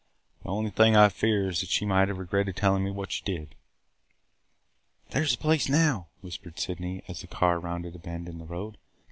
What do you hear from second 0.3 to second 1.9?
The only thing I fear is that she